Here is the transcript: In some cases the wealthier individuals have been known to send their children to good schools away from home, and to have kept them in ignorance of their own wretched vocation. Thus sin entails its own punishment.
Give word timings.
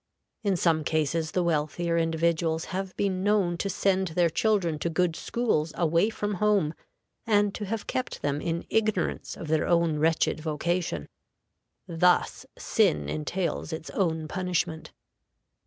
In 0.41 0.55
some 0.57 0.83
cases 0.83 1.29
the 1.33 1.43
wealthier 1.43 1.95
individuals 1.95 2.65
have 2.73 2.97
been 2.97 3.23
known 3.23 3.55
to 3.59 3.69
send 3.69 4.07
their 4.07 4.31
children 4.31 4.79
to 4.79 4.89
good 4.89 5.15
schools 5.15 5.73
away 5.77 6.09
from 6.09 6.33
home, 6.41 6.73
and 7.27 7.53
to 7.53 7.65
have 7.65 7.85
kept 7.85 8.23
them 8.23 8.41
in 8.41 8.65
ignorance 8.71 9.37
of 9.37 9.47
their 9.47 9.67
own 9.67 9.99
wretched 9.99 10.39
vocation. 10.39 11.07
Thus 11.87 12.47
sin 12.57 13.09
entails 13.09 13.71
its 13.71 13.91
own 13.91 14.27
punishment. 14.27 14.91